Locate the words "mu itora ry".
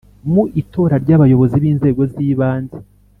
0.31-1.11